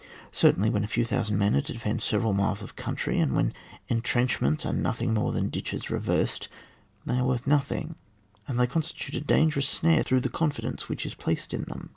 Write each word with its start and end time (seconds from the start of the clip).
Certainly, 0.31 0.71
when 0.71 0.83
a 0.83 0.87
few 0.87 1.05
thousand 1.05 1.37
men 1.37 1.55
are 1.55 1.61
to 1.61 1.73
defend 1.73 2.01
several 2.01 2.33
miles 2.33 2.63
of 2.63 2.75
country, 2.75 3.19
and 3.19 3.35
when 3.35 3.53
entrenchments 3.87 4.65
are 4.65 4.73
nothing 4.73 5.13
more 5.13 5.31
than 5.31 5.49
ditches 5.49 5.91
reversed, 5.91 6.49
they 7.05 7.19
are 7.19 7.27
worth 7.27 7.45
nothing, 7.45 7.93
and 8.47 8.59
they 8.59 8.65
constitute 8.65 9.13
a 9.13 9.21
dangerous 9.23 9.69
snare 9.69 10.01
through 10.01 10.21
the 10.21 10.27
confidence 10.29 10.89
which 10.89 11.05
is 11.05 11.13
placed 11.13 11.53
in 11.53 11.65
them. 11.65 11.89